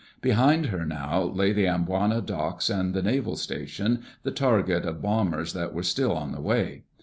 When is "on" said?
6.13-6.31